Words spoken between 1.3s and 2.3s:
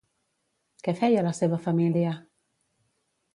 seva família?